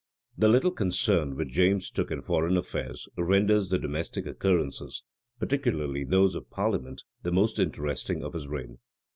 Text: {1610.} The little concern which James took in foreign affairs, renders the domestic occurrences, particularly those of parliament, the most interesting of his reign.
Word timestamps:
{1610.} 0.37 0.41
The 0.41 0.53
little 0.57 0.75
concern 1.31 1.37
which 1.37 1.49
James 1.53 1.91
took 1.91 2.09
in 2.09 2.21
foreign 2.21 2.57
affairs, 2.57 3.07
renders 3.15 3.69
the 3.69 3.77
domestic 3.77 4.25
occurrences, 4.25 5.03
particularly 5.37 6.03
those 6.03 6.33
of 6.33 6.49
parliament, 6.49 7.03
the 7.21 7.31
most 7.31 7.59
interesting 7.59 8.23
of 8.23 8.33
his 8.33 8.47
reign. 8.47 8.79